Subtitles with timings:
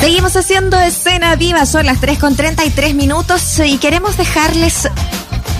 [0.00, 4.88] Seguimos haciendo escena viva, son las 3 con 33 minutos y queremos dejarles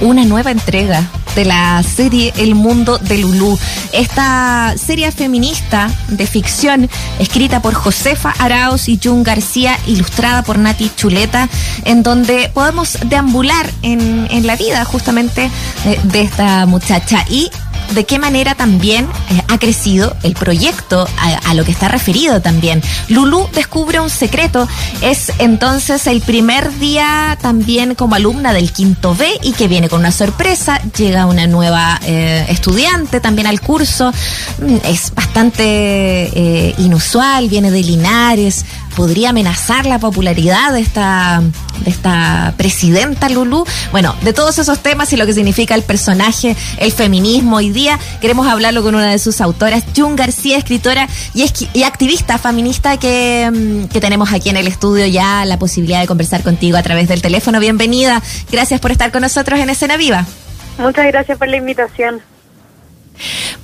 [0.01, 3.59] una nueva entrega de la serie El Mundo de Lulú.
[3.93, 6.89] Esta serie feminista de ficción
[7.19, 11.49] escrita por Josefa Arauz y Jun García, ilustrada por Nati Chuleta,
[11.85, 15.51] en donde podemos deambular en, en la vida justamente
[15.85, 17.27] de, de esta muchacha.
[17.29, 17.51] Y
[17.91, 22.83] de qué manera también eh, ha crecido el proyecto a, lo que está referido también.
[23.09, 24.69] Lulu descubre un secreto,
[25.01, 30.01] es entonces el primer día también como alumna del quinto B y que viene con
[30.01, 37.49] una sorpresa, llega una nueva eh, estudiante también al curso, mm, es bastante eh, inusual,
[37.49, 38.65] viene de Linares,
[38.97, 41.43] podría amenazar la popularidad de esta,
[41.85, 43.65] de esta presidenta Lulú.
[43.93, 47.99] Bueno, de todos esos temas y lo que significa el personaje, el feminismo hoy día,
[48.21, 53.51] queremos hablarlo con una de sus autoras, Jun García, escritora y, y activista feminista que,
[53.53, 57.09] mm, que tenemos aquí en el estudio ya la posibilidad de conversar contigo a través
[57.09, 57.61] del teléfono.
[57.61, 60.27] Bienvenida, gracias por estar con nosotros en Escena Viva.
[60.79, 62.21] Muchas gracias por la invitación.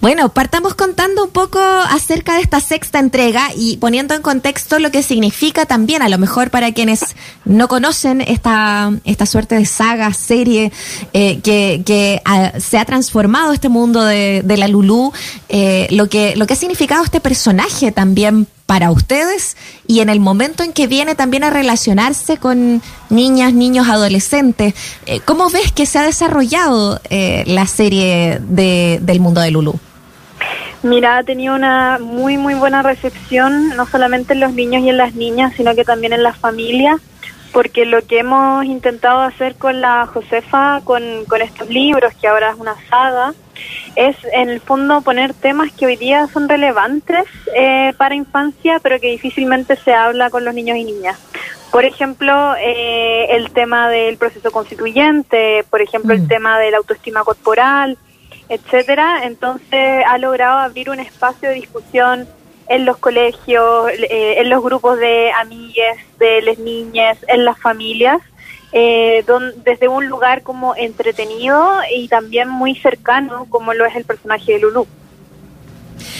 [0.01, 4.91] Bueno, partamos contando un poco acerca de esta sexta entrega y poniendo en contexto lo
[4.91, 10.13] que significa también, a lo mejor para quienes no conocen esta, esta suerte de saga,
[10.13, 10.71] serie,
[11.13, 15.13] eh, que, que a, se ha transformado este mundo de, de la Lulú,
[15.49, 20.21] eh, lo, que, lo que ha significado este personaje también para ustedes y en el
[20.21, 24.75] momento en que viene también a relacionarse con niñas, niños, adolescentes.
[25.07, 29.79] Eh, ¿Cómo ves que se ha desarrollado eh, la serie de, del mundo de Lulu?
[30.83, 34.99] Mira, ha tenido una muy, muy buena recepción, no solamente en los niños y en
[34.99, 37.01] las niñas, sino que también en las familias,
[37.53, 42.51] porque lo que hemos intentado hacer con la Josefa, con, con estos libros, que ahora
[42.51, 43.33] es una saga,
[43.97, 49.01] es en el fondo poner temas que hoy día son relevantes eh, para infancia, pero
[49.01, 51.19] que difícilmente se habla con los niños y niñas.
[51.73, 56.21] Por ejemplo, eh, el tema del proceso constituyente, por ejemplo, mm.
[56.21, 57.99] el tema de la autoestima corporal,
[58.49, 59.25] etcétera.
[59.25, 62.29] Entonces ha logrado abrir un espacio de discusión
[62.69, 68.21] en los colegios, eh, en los grupos de amigues, de las niñas, en las familias,
[68.73, 74.05] eh, don, desde un lugar como entretenido y también muy cercano, como lo es el
[74.05, 74.87] personaje de Lulu.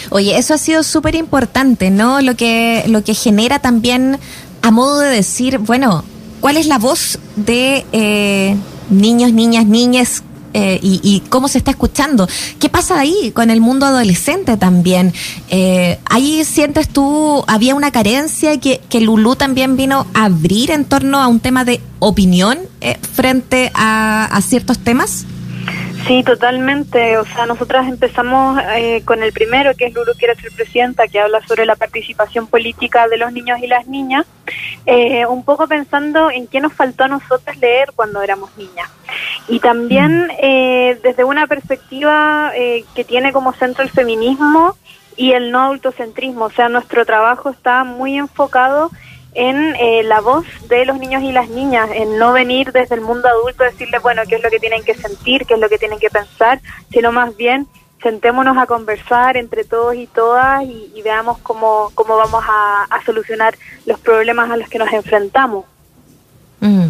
[0.09, 2.21] Oye, eso ha sido súper importante, ¿no?
[2.21, 4.17] Lo que, lo que genera también,
[4.61, 6.03] a modo de decir, bueno,
[6.39, 8.55] ¿cuál es la voz de eh,
[8.89, 10.23] niños, niñas, niñas
[10.59, 12.27] eh, y, y, cómo se está escuchando.
[12.59, 15.13] ¿Qué pasa ahí con el mundo adolescente también?
[15.51, 20.85] Eh, ahí sientes tú, había una carencia que, que Lulú también vino a abrir en
[20.85, 25.27] torno a un tema de opinión eh, frente a, a ciertos temas.
[26.07, 27.17] Sí, totalmente.
[27.17, 31.19] O sea, nosotras empezamos eh, con el primero, que es Lulu quiere ser presidenta, que
[31.19, 34.25] habla sobre la participación política de los niños y las niñas,
[34.85, 38.89] eh, un poco pensando en qué nos faltó a nosotras leer cuando éramos niñas.
[39.49, 44.77] Y también eh, desde una perspectiva eh, que tiene como centro el feminismo
[45.17, 46.45] y el no adultocentrismo.
[46.45, 48.91] O sea, nuestro trabajo está muy enfocado
[49.37, 53.01] en eh, la voz de los niños y las niñas, en no venir desde el
[53.01, 55.69] mundo adulto a decirles, bueno, qué es lo que tienen que sentir, qué es lo
[55.69, 56.59] que tienen que pensar,
[56.91, 57.67] sino más bien
[58.01, 63.55] sentémonos a conversar entre todos y todas y, veamos cómo, cómo vamos a, solucionar
[63.85, 65.65] los problemas a los que nos enfrentamos.
[66.59, 66.87] Mm.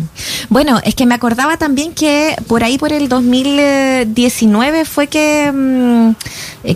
[0.48, 6.12] Bueno, es que me acordaba también que por ahí por el 2019 fue que, mm,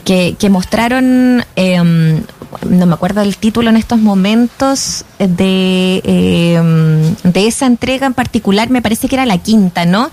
[0.03, 2.21] que, que, mostraron eh,
[2.67, 8.69] no me acuerdo el título en estos momentos de, eh, de esa entrega en particular,
[8.69, 10.09] me parece que era la quinta, ¿no?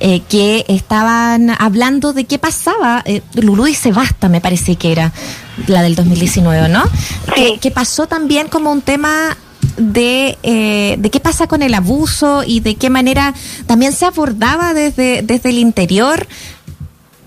[0.00, 5.12] Eh, que estaban hablando de qué pasaba, eh, Lulú dice basta, me parece que era
[5.66, 6.82] la del 2019, ¿no?
[6.84, 7.32] Sí.
[7.34, 9.36] Que, que pasó también como un tema
[9.76, 13.34] de, eh, de qué pasa con el abuso y de qué manera
[13.66, 16.26] también se abordaba desde, desde el interior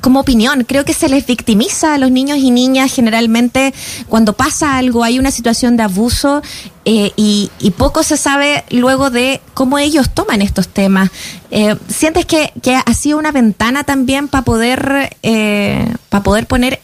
[0.06, 3.74] como opinión, creo que se les victimiza a los niños y niñas generalmente
[4.08, 6.44] cuando pasa algo, hay una situación de abuso
[6.86, 11.10] eh, y, poco se sabe luego de cómo ellos toman estos temas.
[11.50, 16.80] Eh, ¿Sientes que, que, ha sido una ventana también para poder, eh, para poder poner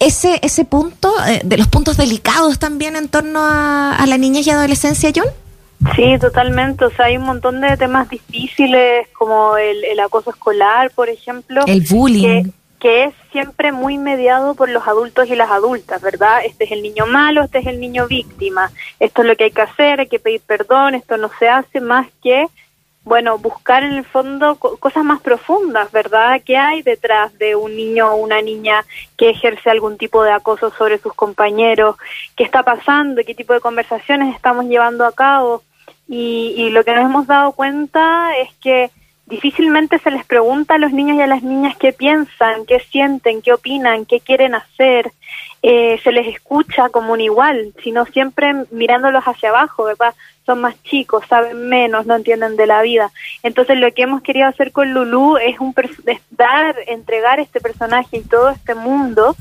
[0.00, 4.46] ese, ese punto, eh, de los puntos delicados también en torno a, a la niñez
[4.46, 5.26] y adolescencia, John?
[5.96, 6.84] Sí, totalmente.
[6.84, 11.62] O sea, hay un montón de temas difíciles como el, el acoso escolar, por ejemplo.
[11.66, 12.44] El bullying.
[12.44, 12.50] Que,
[12.80, 16.44] que, es siempre muy mediado por los adultos y las adultas, ¿verdad?
[16.44, 18.70] Este es el niño malo, este es el niño víctima.
[19.00, 21.80] Esto es lo que hay que hacer, hay que pedir perdón, esto no se hace
[21.80, 22.46] más que
[23.04, 26.40] bueno, buscar en el fondo cosas más profundas, ¿verdad?
[26.44, 28.84] ¿Qué hay detrás de un niño o una niña
[29.16, 31.96] que ejerce algún tipo de acoso sobre sus compañeros?
[32.36, 33.22] ¿Qué está pasando?
[33.26, 35.62] ¿Qué tipo de conversaciones estamos llevando a cabo?
[36.08, 38.90] Y, y lo que nos hemos dado cuenta es que
[39.26, 43.40] difícilmente se les pregunta a los niños y a las niñas qué piensan, qué sienten,
[43.40, 45.10] qué opinan, qué quieren hacer.
[45.62, 50.12] Eh, se les escucha como un igual, sino siempre mirándolos hacia abajo, ¿verdad?
[50.44, 53.10] Son más chicos, saben menos, no entienden de la vida.
[53.42, 55.72] Entonces lo que hemos querido hacer con Lulu es, un
[56.30, 59.36] dar, entregar este personaje y todo este mundo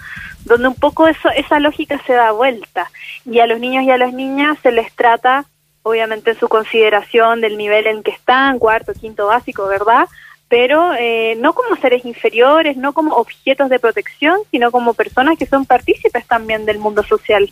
[0.46, 2.90] donde un poco eso, esa lógica se da vuelta
[3.26, 5.46] y a los niños y a las niñas se les trata
[5.83, 10.07] obviamente en su consideración del nivel en que están, cuarto, quinto básico, ¿verdad?
[10.48, 15.45] Pero eh, no como seres inferiores, no como objetos de protección, sino como personas que
[15.45, 17.50] son partícipes también del mundo social.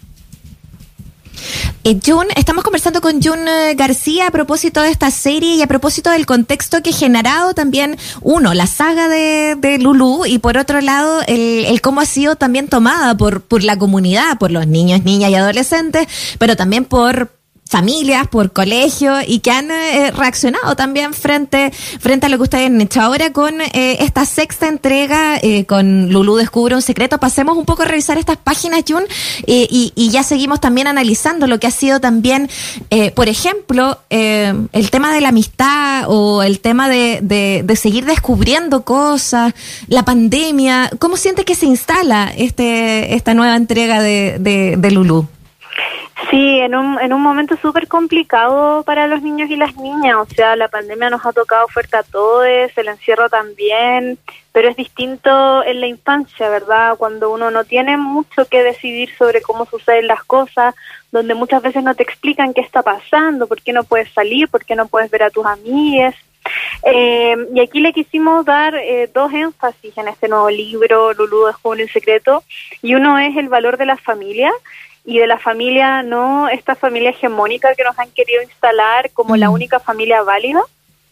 [1.85, 5.67] Eh, Jun, estamos conversando con Jun eh, García a propósito de esta serie y a
[5.67, 10.57] propósito del contexto que ha generado también, uno, la saga de, de Lulu y por
[10.57, 14.67] otro lado, el, el, cómo ha sido también tomada por, por la comunidad, por los
[14.67, 17.31] niños, niñas y adolescentes, pero también por,
[17.69, 22.65] familias, por colegios y que han eh, reaccionado también frente, frente a lo que ustedes
[22.65, 27.19] han hecho ahora con eh, esta sexta entrega eh, con Lulú Descubre un Secreto.
[27.19, 29.03] Pasemos un poco a revisar estas páginas, Jun,
[29.45, 32.49] y, y, ya seguimos también analizando lo que ha sido también,
[33.13, 38.83] por ejemplo, el tema de la amistad o el tema de, de, de, seguir descubriendo
[38.83, 39.53] cosas,
[39.87, 40.89] la pandemia.
[40.97, 45.27] ¿Cómo siente que se instala este, esta nueva entrega de, de, de Lulú?
[46.27, 50.25] Sí, en un, en un momento súper complicado para los niños y las niñas, o
[50.25, 52.45] sea, la pandemia nos ha tocado fuerte a todos,
[52.75, 54.19] el encierro también,
[54.51, 56.97] pero es distinto en la infancia, ¿verdad?
[56.97, 60.75] Cuando uno no tiene mucho que decidir sobre cómo suceden las cosas,
[61.11, 64.65] donde muchas veces no te explican qué está pasando, por qué no puedes salir, por
[64.65, 66.15] qué no puedes ver a tus amigas.
[66.83, 71.53] Eh, y aquí le quisimos dar eh, dos énfasis en este nuevo libro, Lulú de
[71.53, 72.43] Joven en Secreto,
[72.81, 74.51] y uno es el valor de la familia,
[75.05, 79.49] y de la familia, no esta familia hegemónica que nos han querido instalar como la
[79.49, 79.53] mm.
[79.53, 80.61] única familia válida,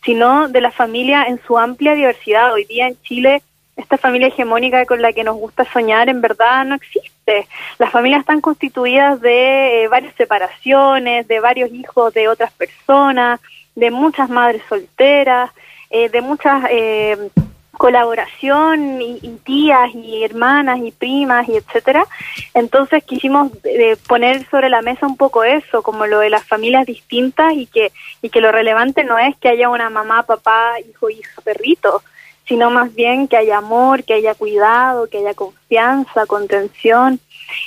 [0.04, 2.54] sino de la familia en su amplia diversidad.
[2.54, 3.42] Hoy día en Chile,
[3.76, 7.48] esta familia hegemónica con la que nos gusta soñar en verdad no existe.
[7.78, 13.40] Las familias están constituidas de eh, varias separaciones, de varios hijos de otras personas,
[13.76, 15.52] de muchas madres solteras,
[15.90, 16.66] eh, de muchas...
[16.70, 17.30] Eh,
[17.78, 22.06] colaboración y, tías y hermanas y primas y etcétera.
[22.54, 26.86] Entonces quisimos eh, poner sobre la mesa un poco eso, como lo de las familias
[26.86, 27.92] distintas y que
[28.22, 32.04] y que lo relevante no es que haya una mamá, papá, hijo, hija, perrito,
[32.48, 37.20] sino más bien que haya amor, que haya cuidado, que haya confianza, contención.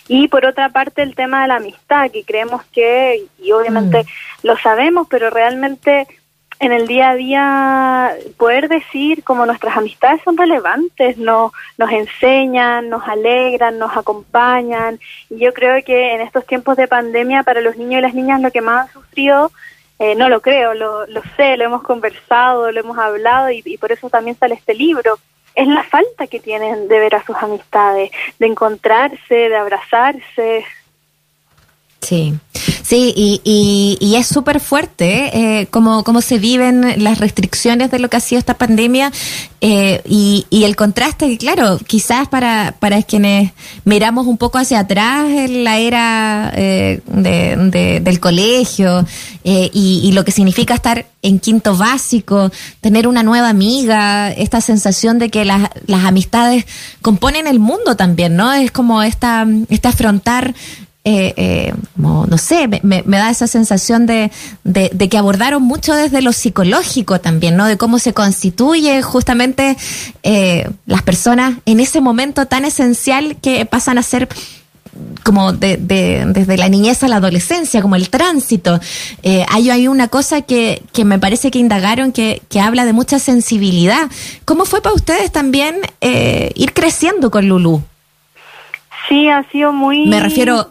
[0.08, 4.46] Y por otra parte el tema de la amistad, que creemos que, y obviamente mm.
[4.46, 6.06] lo sabemos, pero realmente
[6.60, 12.90] en el día a día poder decir como nuestras amistades son relevantes, no, nos enseñan,
[12.90, 15.00] nos alegran, nos acompañan.
[15.30, 18.42] Y yo creo que en estos tiempos de pandemia para los niños y las niñas
[18.42, 19.50] lo que más han sufrido,
[19.98, 23.78] eh, no lo creo, lo, lo, sé, lo hemos conversado, lo hemos hablado y, y
[23.78, 25.18] por eso también sale este libro.
[25.54, 30.64] Es la falta que tienen de ver a sus amistades, de encontrarse, de abrazarse.
[32.00, 32.34] Sí.
[32.82, 38.08] Sí, y, y, es súper fuerte eh, como, como se viven las restricciones de lo
[38.08, 39.12] que ha sido esta pandemia
[39.60, 43.52] eh, y, y, el contraste, que claro, quizás para, para quienes
[43.84, 49.06] miramos un poco hacia atrás en la era eh, de, del colegio
[49.44, 54.62] eh, y, y, lo que significa estar en quinto básico, tener una nueva amiga, esta
[54.62, 56.64] sensación de que las, las amistades
[57.02, 58.52] componen el mundo también, ¿no?
[58.52, 60.54] Es como esta, este afrontar
[61.04, 64.30] eh, eh, no sé, me, da esa sensación de,
[64.64, 67.66] de, que abordaron mucho desde lo psicológico también, ¿no?
[67.66, 69.76] De cómo se constituye justamente
[70.22, 74.28] eh, las personas en ese momento tan esencial que pasan a ser
[75.22, 78.80] como de, desde la niñez a la adolescencia, como el tránsito.
[79.22, 82.92] Eh, hay, hay una cosa que, que me parece que indagaron que, que habla de
[82.92, 84.10] mucha sensibilidad.
[84.44, 87.82] ¿Cómo fue para ustedes también eh, ir creciendo con Lulu?
[89.08, 90.06] Sí, ha sido muy...
[90.06, 90.70] Me refiero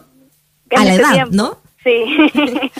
[0.76, 1.58] a la edad, ¿no?
[1.82, 1.90] Sí,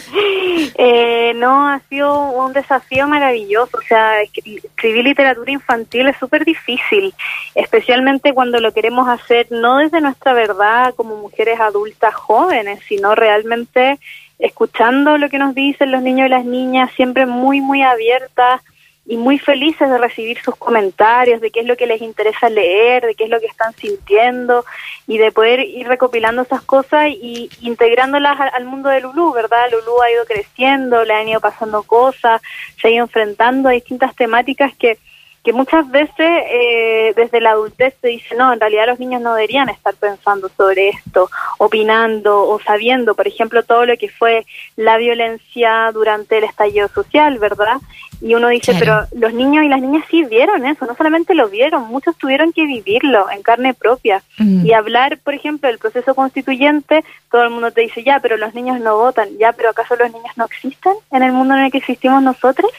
[0.77, 7.15] eh, no, ha sido un desafío maravilloso, o sea, escribir literatura infantil es súper difícil,
[7.55, 13.99] especialmente cuando lo queremos hacer no desde nuestra verdad como mujeres adultas jóvenes, sino realmente
[14.39, 18.61] escuchando lo que nos dicen los niños y las niñas, siempre muy, muy abiertas
[19.11, 23.05] y muy felices de recibir sus comentarios, de qué es lo que les interesa leer,
[23.05, 24.65] de qué es lo que están sintiendo
[25.09, 29.69] y de poder ir recopilando esas cosas y integrándolas al, mundo de Lulú, ¿verdad?
[29.73, 32.41] Lulú ha ido creciendo, le han ido pasando cosas,
[32.81, 34.97] se ha ido enfrentando a distintas temáticas que
[35.43, 39.35] que muchas veces eh, desde la adultez se dice, no, en realidad los niños no
[39.35, 44.45] deberían estar pensando sobre esto, opinando o sabiendo, por ejemplo, todo lo que fue
[44.77, 47.79] la violencia durante el estallido social, ¿verdad?
[48.21, 51.49] Y uno dice, pero los niños y las niñas sí vieron eso, no solamente lo
[51.49, 54.23] vieron, muchos tuvieron que vivirlo en carne propia.
[54.37, 54.67] Mm.
[54.67, 58.55] Y hablar, por ejemplo, del proceso constituyente, todo el mundo te dice, ya, pero los
[58.55, 61.73] niños no votan, ya, pero ¿acaso los niños no existen en el mundo en el
[61.73, 62.71] que existimos nosotros?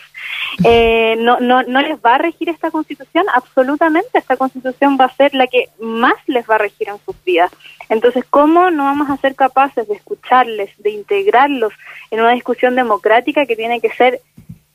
[0.64, 5.16] Eh, no, no, no les va a regir esta constitución, absolutamente esta constitución va a
[5.16, 7.52] ser la que más les va a regir en sus vidas.
[7.90, 11.74] Entonces, ¿cómo no vamos a ser capaces de escucharles, de integrarlos
[12.10, 14.22] en una discusión democrática que tiene que ser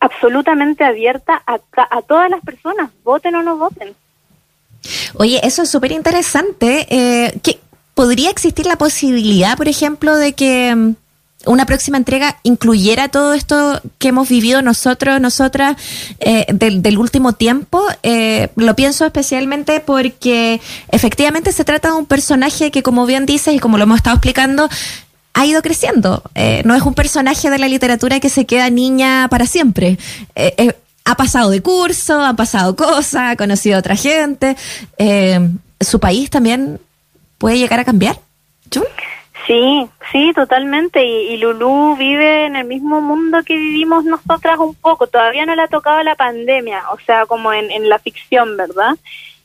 [0.01, 1.59] absolutamente abierta a,
[1.91, 3.95] a todas las personas, voten o no voten?
[5.15, 6.87] Oye, eso es súper interesante.
[6.91, 7.41] Eh,
[7.95, 10.95] ¿Podría existir la posibilidad, por ejemplo, de que mm,
[11.47, 15.77] una próxima entrega incluyera todo esto que hemos vivido nosotros, nosotras,
[16.21, 17.83] eh, del, último tiempo.
[18.03, 20.61] Eh, lo pienso especialmente porque
[20.91, 24.17] efectivamente se trata de un personaje que, como bien dices y como lo hemos estado
[24.17, 24.69] explicando,
[25.35, 26.23] ha ido creciendo.
[26.35, 29.99] Eh, no es un personaje de la literatura que se queda niña para siempre.
[31.05, 34.57] ha pasado de curso, ha pasado cosas, ha conocido a otra gente.
[35.81, 36.81] ¿Su país también
[37.39, 38.19] puede llegar a cambiar?
[39.47, 41.05] Sí, sí, totalmente.
[41.05, 45.07] Y, y Lulú vive en el mismo mundo que vivimos nosotras un poco.
[45.07, 48.97] Todavía no le ha tocado la pandemia, o sea, como en, la ficción, ¿verdad?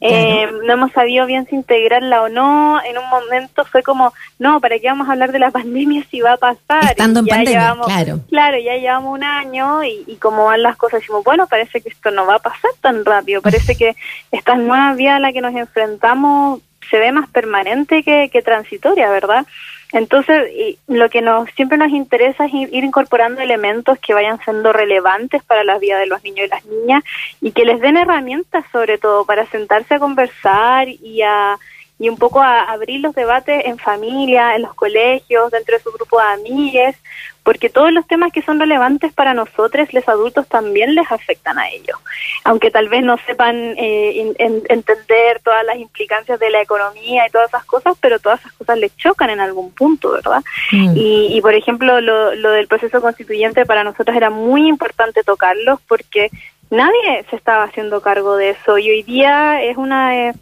[0.03, 2.81] Eh, no hemos sabido bien si integrarla o no.
[2.83, 6.21] En un momento fue como, no, ¿para qué vamos a hablar de la pandemia si
[6.21, 6.83] va a pasar?
[6.85, 8.19] Estando en pandemia, claro.
[8.27, 11.89] Claro, ya llevamos un año y, y como van las cosas, decimos, bueno, parece que
[11.89, 13.43] esto no va a pasar tan rápido.
[13.43, 13.95] Parece que
[14.31, 19.09] esta nueva vía a la que nos enfrentamos se ve más permanente que, que transitoria,
[19.09, 19.45] ¿verdad?
[19.93, 25.43] Entonces, lo que nos siempre nos interesa es ir, incorporando elementos que vayan siendo relevantes
[25.43, 27.03] para la vida de los niños y las niñas
[27.41, 31.57] y que les den herramientas sobre todo para sentarse a conversar y a
[32.01, 35.91] y un poco a abrir los debates en familia, en los colegios, dentro de su
[35.91, 36.95] grupo de amigues,
[37.43, 41.69] porque todos los temas que son relevantes para nosotros, los adultos, también les afectan a
[41.69, 41.97] ellos.
[42.43, 47.49] Aunque tal vez no sepan eh, entender todas las implicancias de la economía y todas
[47.49, 50.43] esas cosas, pero todas esas cosas les chocan en algún punto, ¿verdad?
[50.71, 50.93] Mm.
[50.95, 56.29] Y, por ejemplo, lo, lo del proceso constituyente para nosotros era muy importante tocarlos porque
[56.69, 60.33] nadie se estaba haciendo cargo de eso y hoy día es una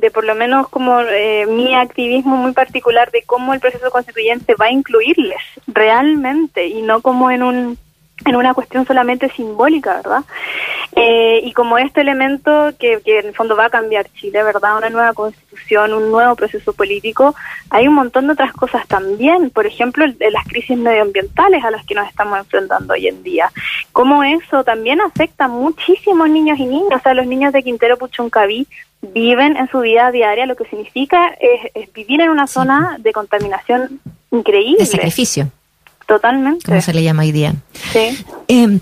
[0.00, 4.54] de por lo menos como eh, mi activismo muy particular de cómo el proceso constituyente
[4.54, 7.78] va a incluirles realmente y no como en un
[8.26, 10.24] en una cuestión solamente simbólica, ¿verdad?
[10.96, 14.76] Eh, y como este elemento que, que, en el fondo va a cambiar Chile, ¿verdad?
[14.76, 17.36] Una nueva constitución, un nuevo proceso político,
[17.70, 21.86] hay un montón de otras cosas también, por ejemplo, de las crisis medioambientales a las
[21.86, 23.52] que nos estamos enfrentando hoy en día.
[23.98, 27.96] Cómo eso también afecta a muchísimos niños y niñas, o sea, los niños de Quintero
[27.96, 28.68] Puchuncaví
[29.02, 34.00] viven en su vida diaria, lo que significa es, vivir en una zona de contaminación
[34.30, 34.78] increíble.
[34.78, 35.50] De sacrificio.
[36.06, 36.64] Totalmente.
[36.64, 37.54] Como se le llama hoy día.
[37.92, 38.24] Sí.
[38.46, 38.78] Eh,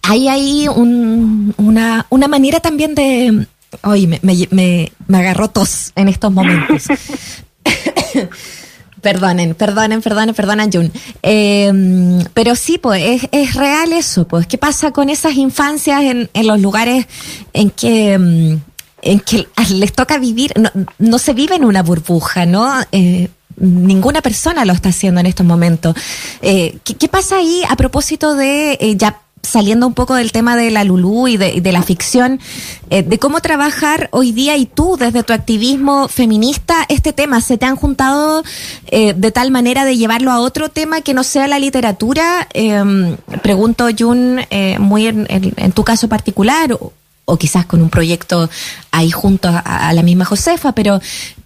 [0.00, 3.46] hay ahí una, una manera también de...
[3.82, 6.86] Oye, me, me, me, agarró tos en estos momentos.
[9.04, 10.90] perdonen, perdonen, perdonen, perdonen, Jun.
[11.22, 14.48] Em, pero sí, pues es, es, real eso, pues.
[14.48, 17.06] ¿Qué pasa con esas infancias en, en los lugares
[17.52, 18.60] en que em,
[19.02, 22.66] en que les toca vivir, no, no se vive en una burbuja, ¿no?
[22.90, 25.94] Eh, ninguna persona lo está haciendo en estos momentos.
[26.42, 30.70] Eh, ¿qué, pasa ahí a propósito de, eh, ya saliendo un poco del tema de
[30.70, 32.40] la Lulú y de, la ficción,
[32.88, 37.40] de cómo trabajar hoy día y tú desde tu activismo feminista este tema?
[37.40, 38.42] ¿Se te han juntado
[38.90, 42.48] de tal manera de llevarlo a otro tema que no sea la literatura?
[42.52, 44.40] Em, pregunto, Jun,
[44.78, 46.76] muy en, tu caso particular,
[47.24, 48.48] o quizás con un proyecto
[48.90, 51.00] ahí junto a, la misma Josefa, pero,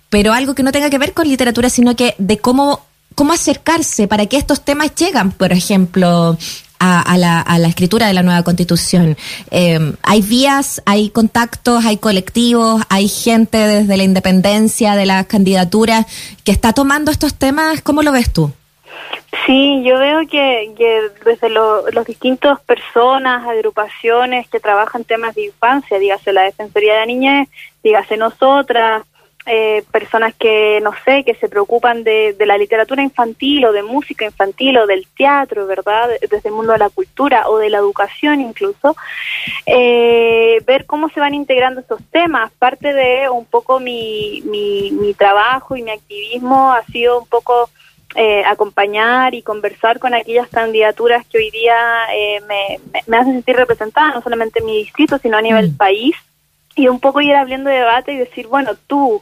[0.09, 2.81] pero algo que no tenga que ver con literatura, sino que de cómo,
[3.15, 6.37] cómo acercarse para que estos temas llegan, por ejemplo,
[6.79, 9.17] a, la, a, la, escritura de la nueva constitución.
[9.51, 16.07] Eh, hay vías, hay contactos, hay colectivos, hay gente desde la independencia de las candidaturas
[16.45, 17.83] que está tomando estos temas.
[17.83, 18.53] ¿Cómo lo ves tú?
[19.47, 20.73] Sí, yo veo que,
[21.25, 27.07] desde los distintos personas, agrupaciones que trabajan temas de infancia, dígase la Defensoría de la
[27.07, 27.49] Niñez,
[27.83, 29.03] dígase nosotras,
[29.49, 33.83] eh, personas que, no sé, que se preocupan de, de, la literatura infantil o de
[33.83, 36.11] música infantil o del teatro, ¿verdad?
[36.21, 38.95] Desde el mundo de la cultura o de la educación incluso,
[39.67, 42.53] eh, ver cómo se van integrando estos temas.
[42.59, 47.71] Parte de un poco mi, mi, mi trabajo y mi activismo ha sido un poco
[48.15, 51.77] eh, acompañar y conversar con aquellas candidaturas que hoy día
[52.15, 55.77] eh, me, me, hacen sentir representada, no solamente en mi distrito, sino a nivel mm.
[55.77, 56.17] país,
[56.79, 59.21] y un poco ir abriendo de debate y decir, bueno, tú,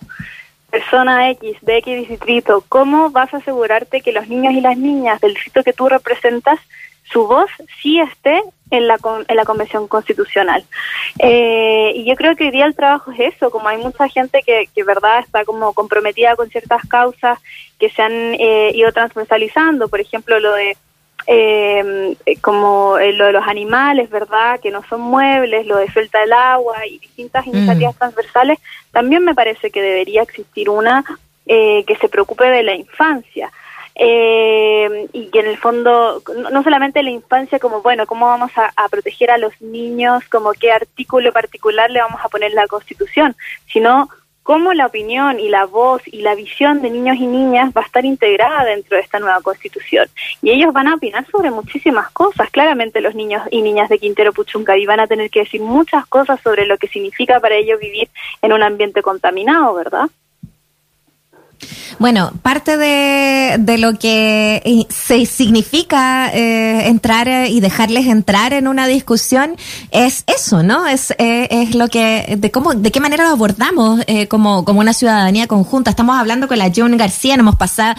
[0.71, 5.21] persona X de X distrito, ¿cómo vas a asegurarte que los niños y las niñas
[5.21, 6.61] del distrito que tú representas
[7.11, 8.99] su voz sí esté en la,
[9.29, 10.65] en la Convención Constitucional.
[11.21, 14.43] Eh, y yo creo que hoy día el trabajo es eso, como hay mucha gente
[14.45, 17.39] que, que verdad está como comprometida con ciertas causas
[17.79, 20.77] que se han eh, ido transversalizando, por ejemplo, lo de
[21.27, 24.61] eh, como lo de los animales, ¿verdad?
[24.61, 27.99] Que no son muebles, lo de suelta del agua y distintas iniciativas mm.
[27.99, 28.59] transversales,
[28.93, 31.05] también me parece que debería existir una
[31.47, 33.53] que se preocupe de la infancia
[33.99, 38.89] eh, y que en el fondo, no, solamente la infancia como, bueno, cómo vamos a,
[38.91, 43.35] proteger a los niños, como qué artículo particular le vamos a poner en la Constitución,
[43.73, 44.11] sino
[44.47, 47.85] cómo la opinión y la voz y la visión de niños y niñas va a
[47.85, 50.07] estar integrada dentro de esta nueva Constitución.
[50.41, 52.49] Y ellos van a opinar sobre muchísimas cosas.
[52.51, 56.41] Claramente los niños y niñas de Quintero Puchuncaví van a tener que decir muchas cosas
[56.43, 58.09] sobre lo que significa para ellos vivir
[58.41, 60.09] en un ambiente contaminado, ¿verdad?
[61.99, 68.53] Bueno, parte de, de lo que eh, se significa eh, entrar eh, y dejarles entrar
[68.53, 69.57] en una discusión
[69.93, 70.87] es eso, ¿no?
[70.87, 75.47] Es, es lo que, de cómo, de qué manera lo abordamos como, como una ciudadanía
[75.47, 75.91] conjunta.
[75.91, 77.95] Estamos hablando con la June García, hemos pasado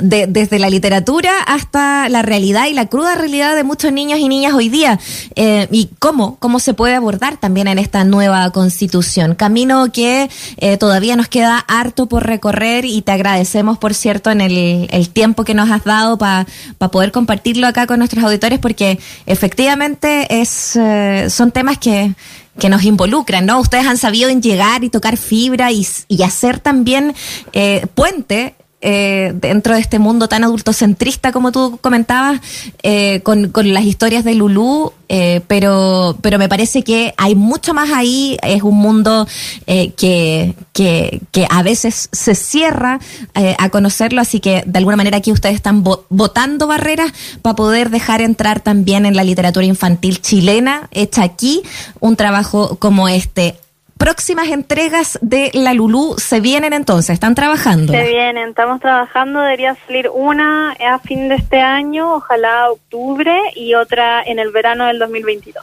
[0.00, 4.28] de, desde la literatura hasta la realidad y la cruda realidad de muchos niños y
[4.28, 4.98] niñas hoy día.
[5.36, 9.34] y cómo, cómo se puede abordar también en esta nueva constitución.
[9.34, 10.30] Camino que
[10.78, 15.54] todavía nos queda harto por recorrer y te agradecemos, por cierto, en el, tiempo que
[15.54, 16.46] nos has dado para
[16.90, 22.14] poder compartirlo acá con nuestros auditores, porque efectivamente es, eh, son temas que,
[22.58, 23.58] que nos involucran, ¿no?
[23.58, 27.14] Ustedes han sabido en llegar y tocar fibra y, y hacer también
[27.52, 32.40] eh, puente eh, dentro de este mundo tan adultocentrista como tú comentabas,
[32.82, 37.90] eh, con, las historias de Lulú, eh, pero, pero me parece que hay mucho más
[37.90, 39.26] ahí, es un mundo
[39.66, 43.00] que, que, que, a veces se cierra
[43.34, 48.22] a conocerlo, así que de alguna manera aquí ustedes están votando barreras para poder dejar
[48.22, 51.62] entrar también en la literatura infantil chilena, hecha aquí,
[52.00, 53.56] un trabajo como este
[54.00, 57.92] próximas entregas de la Lulú se vienen entonces, están trabajando.
[57.92, 63.74] Se vienen, estamos trabajando, debería salir una a fin de este año, ojalá octubre, y
[63.74, 65.62] otra en el verano del 2022.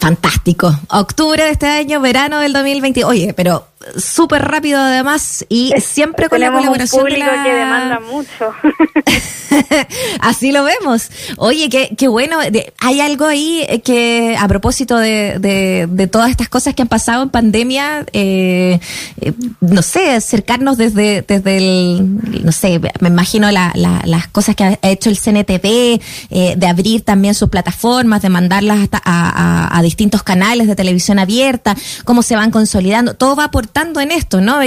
[0.00, 0.72] Fantástico.
[0.90, 3.04] Octubre de este año, verano del 2020.
[3.04, 8.52] Oye, pero súper rápido además y siempre con la colaboración un público que demanda mucho.
[10.20, 11.10] Así lo vemos.
[11.36, 12.38] Oye, qué, qué bueno.
[12.80, 15.38] Hay algo ahí que a propósito de,
[15.88, 18.80] de, todas estas cosas que han pasado en pandemia, eh,
[19.20, 24.64] eh, no sé, acercarnos desde, desde el, no sé, me imagino la, las cosas que
[24.64, 29.82] ha hecho el CNTV, eh, de abrir también sus plataformas, de mandarlas hasta a, a,
[29.82, 33.14] distintos canales de televisión abierta, cómo se van consolidando.
[33.14, 34.60] Todo va por en esto, ¿no?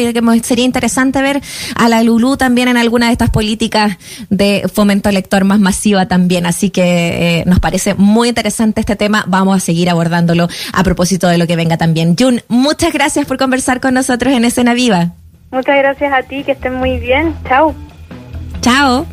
[0.44, 1.42] Sería interesante ver
[1.76, 3.98] a la Lulú también en alguna de estas políticas
[4.30, 6.46] de fomento lector más masiva también.
[6.46, 9.24] Así que eh, nos parece muy interesante este tema.
[9.28, 12.16] Vamos a seguir abordándolo a propósito de lo que venga también.
[12.18, 15.12] Jun, muchas gracias por conversar con nosotros en Escena Viva.
[15.52, 17.34] Muchas gracias a ti, que estén muy bien.
[17.48, 17.74] Chao.
[18.62, 19.06] Chao.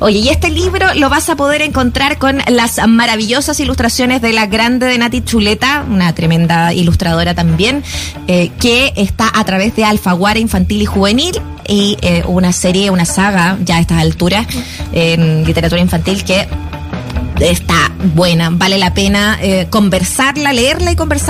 [0.00, 4.46] Oye, y este libro lo vas a poder encontrar con las maravillosas ilustraciones de la
[4.46, 7.82] grande de Nati Chuleta, una tremenda ilustradora también,
[8.26, 13.04] eh, que está a través de Alfaguara Infantil y Juvenil y eh, una serie, una
[13.04, 14.46] saga ya a estas alturas
[14.92, 16.48] en literatura infantil que
[17.40, 21.12] está buena, vale la pena eh, conversarla, leerla y conversarla